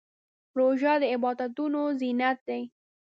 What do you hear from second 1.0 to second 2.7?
د عبادتونو زینت دی.